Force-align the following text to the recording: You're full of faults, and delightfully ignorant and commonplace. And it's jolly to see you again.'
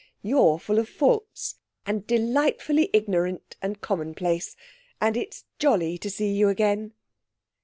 You're 0.23 0.57
full 0.57 0.79
of 0.79 0.89
faults, 0.89 1.57
and 1.85 2.07
delightfully 2.07 2.89
ignorant 2.91 3.55
and 3.61 3.81
commonplace. 3.81 4.55
And 4.99 5.15
it's 5.15 5.45
jolly 5.59 5.99
to 5.99 6.09
see 6.09 6.33
you 6.33 6.49
again.' 6.49 6.93